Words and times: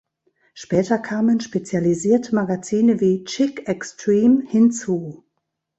Später 0.55 0.97
kamen 0.97 1.41
spezialisierte 1.41 2.33
Magazine 2.33 2.99
wie 2.99 3.23
"Chick 3.23 3.67
Extreme" 3.67 4.41
hinzu. 4.47 5.23